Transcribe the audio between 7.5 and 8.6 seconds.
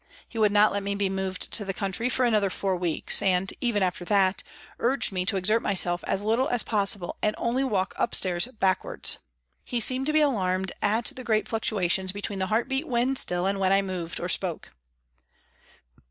walk upstairs